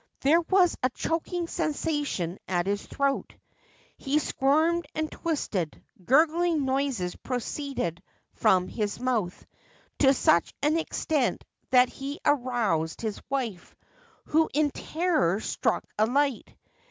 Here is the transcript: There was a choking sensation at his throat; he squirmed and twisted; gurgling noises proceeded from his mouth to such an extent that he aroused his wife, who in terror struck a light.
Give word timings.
There 0.21 0.41
was 0.41 0.75
a 0.81 0.89
choking 0.89 1.47
sensation 1.47 2.39
at 2.47 2.65
his 2.65 2.83
throat; 2.83 3.35
he 3.97 4.17
squirmed 4.17 4.87
and 4.95 5.11
twisted; 5.11 5.79
gurgling 6.03 6.65
noises 6.65 7.15
proceeded 7.17 8.01
from 8.33 8.67
his 8.67 8.99
mouth 8.99 9.45
to 9.99 10.11
such 10.15 10.55
an 10.63 10.75
extent 10.79 11.43
that 11.69 11.87
he 11.89 12.19
aroused 12.25 13.01
his 13.01 13.21
wife, 13.29 13.75
who 14.25 14.49
in 14.55 14.71
terror 14.71 15.39
struck 15.39 15.83
a 15.99 16.07
light. 16.07 16.51